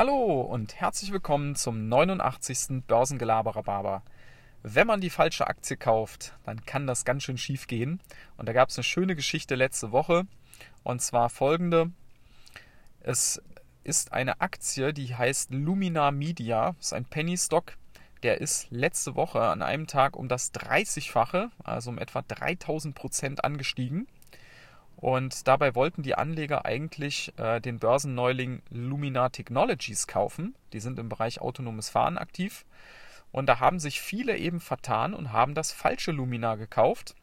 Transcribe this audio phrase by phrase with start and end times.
[0.00, 2.84] Hallo und herzlich willkommen zum 89.
[2.86, 4.02] Börsengelaber
[4.62, 8.00] Wenn man die falsche Aktie kauft, dann kann das ganz schön schief gehen.
[8.38, 10.26] Und da gab es eine schöne Geschichte letzte Woche.
[10.84, 11.90] Und zwar folgende.
[13.00, 13.42] Es
[13.84, 16.72] ist eine Aktie, die heißt Lumina Media.
[16.78, 17.76] Das ist ein Penny Stock.
[18.22, 23.44] Der ist letzte Woche an einem Tag um das 30-fache, also um etwa 3000 Prozent
[23.44, 24.08] angestiegen.
[25.00, 30.54] Und dabei wollten die Anleger eigentlich äh, den Börsenneuling Lumina Technologies kaufen.
[30.74, 32.66] Die sind im Bereich autonomes Fahren aktiv.
[33.32, 37.14] Und da haben sich viele eben vertan und haben das falsche Lumina gekauft.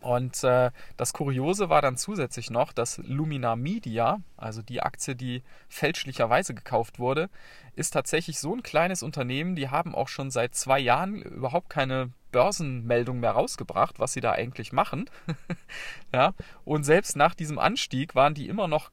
[0.00, 5.42] Und äh, das Kuriose war dann zusätzlich noch, dass Lumina Media, also die Aktie, die
[5.68, 7.28] fälschlicherweise gekauft wurde,
[7.74, 12.12] ist tatsächlich so ein kleines Unternehmen, die haben auch schon seit zwei Jahren überhaupt keine
[12.30, 15.08] Börsenmeldung mehr rausgebracht, was sie da eigentlich machen.
[16.14, 16.34] ja,
[16.64, 18.90] und selbst nach diesem Anstieg waren die immer noch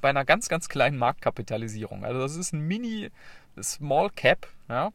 [0.00, 2.04] bei einer ganz, ganz kleinen Marktkapitalisierung.
[2.04, 3.10] Also das ist ein Mini
[3.62, 4.92] Small Cap, ja,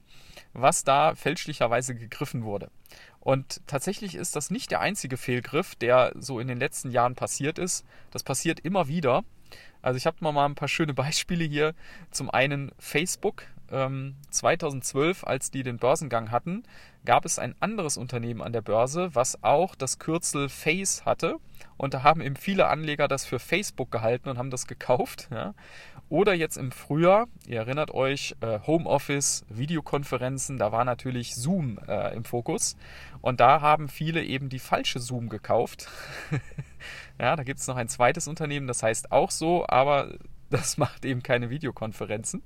[0.54, 2.70] was da fälschlicherweise gegriffen wurde.
[3.20, 7.60] Und tatsächlich ist das nicht der einzige Fehlgriff, der so in den letzten Jahren passiert
[7.60, 7.86] ist.
[8.10, 9.24] Das passiert immer wieder.
[9.82, 11.74] Also ich habe mal ein paar schöne Beispiele hier.
[12.10, 13.44] Zum einen Facebook.
[13.72, 16.64] 2012, ähm, als die den Börsengang hatten,
[17.06, 21.38] gab es ein anderes Unternehmen an der Börse, was auch das Kürzel Face hatte.
[21.78, 25.30] Und da haben eben viele Anleger das für Facebook gehalten und haben das gekauft.
[25.32, 25.54] Ja.
[26.10, 32.14] Oder jetzt im Frühjahr, ihr erinnert euch, äh, Homeoffice, Videokonferenzen, da war natürlich Zoom äh,
[32.14, 32.76] im Fokus.
[33.22, 35.88] Und da haben viele eben die falsche Zoom gekauft.
[37.20, 40.14] ja, da gibt es noch ein zweites Unternehmen, das heißt auch so, aber
[40.50, 42.44] das macht eben keine Videokonferenzen.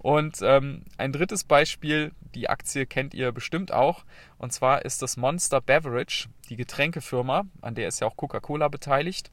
[0.00, 4.04] Und ähm, ein drittes Beispiel, die Aktie kennt ihr bestimmt auch,
[4.38, 9.30] und zwar ist das Monster Beverage, die Getränkefirma, an der ist ja auch Coca-Cola beteiligt.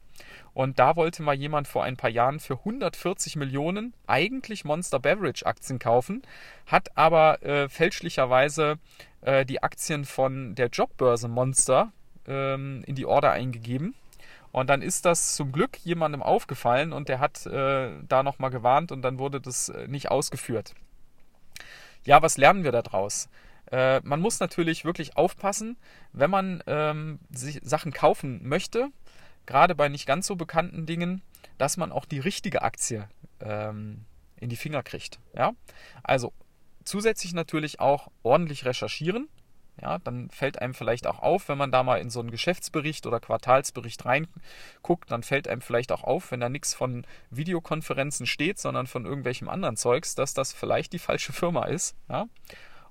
[0.54, 5.46] Und da wollte mal jemand vor ein paar Jahren für 140 Millionen eigentlich Monster Beverage
[5.46, 6.24] Aktien kaufen,
[6.66, 8.78] hat aber äh, fälschlicherweise
[9.22, 11.94] äh, die Aktien von der Jobbörse Monster
[12.28, 13.96] ähm, in die Order eingegeben
[14.52, 18.91] und dann ist das zum Glück jemandem aufgefallen und der hat äh, da nochmal gewarnt
[18.91, 20.74] und dann wurde das äh, nicht ausgeführt.
[22.03, 23.30] Ja, was lernen wir daraus?
[23.72, 25.78] Äh, man muss natürlich wirklich aufpassen,
[26.13, 28.90] wenn man ähm, sich Sachen kaufen möchte,
[29.46, 31.22] gerade bei nicht ganz so bekannten Dingen,
[31.58, 33.08] dass man auch die richtige Aktie
[33.41, 34.06] ähm,
[34.40, 35.19] in die Finger kriegt.
[35.35, 35.53] Ja?
[36.03, 36.34] Also
[36.85, 39.28] zusätzlich natürlich auch ordentlich recherchieren.
[39.82, 43.06] Ja, dann fällt einem vielleicht auch auf, wenn man da mal in so einen Geschäftsbericht
[43.06, 48.58] oder Quartalsbericht reinguckt, dann fällt einem vielleicht auch auf, wenn da nichts von Videokonferenzen steht,
[48.58, 51.96] sondern von irgendwelchem anderen Zeugs, dass das vielleicht die falsche Firma ist.
[52.10, 52.28] Ja?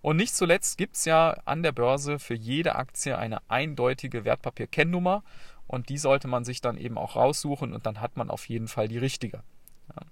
[0.00, 5.24] Und nicht zuletzt gibt es ja an der Börse für jede Aktie eine eindeutige Wertpapierkennnummer
[5.66, 8.68] und die sollte man sich dann eben auch raussuchen und dann hat man auf jeden
[8.68, 9.42] Fall die richtige.
[9.88, 10.02] Ja,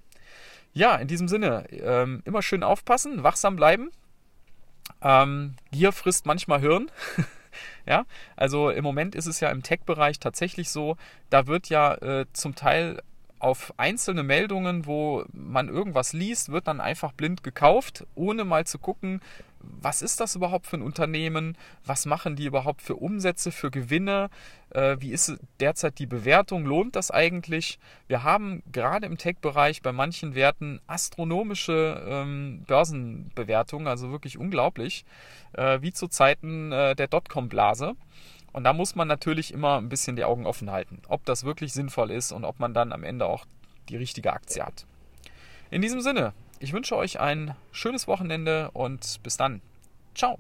[0.73, 3.93] ja in diesem Sinne, ähm, immer schön aufpassen, wachsam bleiben
[5.05, 6.91] ähm, Gier frisst manchmal Hirn.
[7.87, 8.05] ja,
[8.35, 10.97] also im Moment ist es ja im Tech-Bereich tatsächlich so,
[11.31, 13.01] da wird ja äh, zum Teil
[13.39, 18.79] auf einzelne Meldungen, wo man irgendwas liest, wird dann einfach blind gekauft, ohne mal zu
[18.79, 19.21] gucken,
[19.81, 24.31] was ist das überhaupt für ein Unternehmen, was machen die überhaupt für Umsätze, für Gewinne,
[24.71, 27.79] äh, wie ist derzeit die Bewertung, lohnt das eigentlich?
[28.07, 35.05] Wir haben gerade im Tech-Bereich bei manchen Werten astronomische ähm, Börsenbewertungen, also wirklich unglaublich,
[35.53, 37.95] äh, wie zu Zeiten äh, der Dotcom-Blase.
[38.53, 41.73] Und da muss man natürlich immer ein bisschen die Augen offen halten, ob das wirklich
[41.73, 43.47] sinnvoll ist und ob man dann am Ende auch
[43.89, 44.87] die richtige Aktie hat.
[45.71, 49.61] In diesem Sinne, ich wünsche euch ein schönes Wochenende und bis dann.
[50.15, 50.39] Ciao.